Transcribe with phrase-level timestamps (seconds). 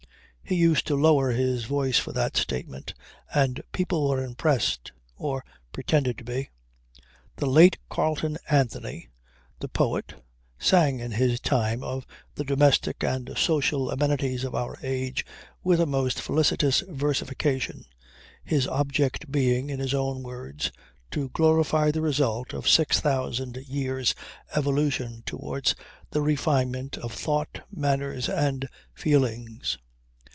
[0.43, 2.93] He used to lower his voice for that statement,
[3.33, 6.49] and people were impressed or pretended to be."
[7.37, 9.07] The late Carleon Anthony,
[9.59, 10.15] the poet,
[10.59, 15.25] sang in his time of the domestic and social amenities of our age
[15.63, 17.85] with a most felicitous versification,
[18.43, 20.69] his object being, in his own words,
[21.11, 24.13] "to glorify the result of six thousand years'
[24.53, 25.75] evolution towards
[26.09, 29.77] the refinement of thought, manners and feelings."